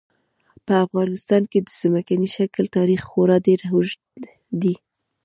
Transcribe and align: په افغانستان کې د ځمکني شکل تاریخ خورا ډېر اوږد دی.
په 0.65 0.73
افغانستان 0.85 1.43
کې 1.51 1.59
د 1.63 1.67
ځمکني 1.81 2.27
شکل 2.37 2.65
تاریخ 2.77 3.01
خورا 3.09 3.37
ډېر 3.47 3.59
اوږد 3.71 4.01
دی. 4.61 4.73